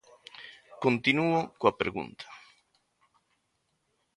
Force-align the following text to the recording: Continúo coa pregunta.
Continúo 0.83 1.37
coa 1.59 1.77
pregunta. 1.81 2.25